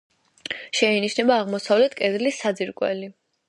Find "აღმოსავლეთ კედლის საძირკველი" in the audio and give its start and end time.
1.43-3.17